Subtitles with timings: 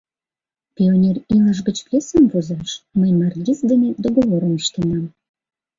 [0.75, 5.05] Пионер илыш гыч пьесым возаш мый Маргиз дене договорым ыштенам.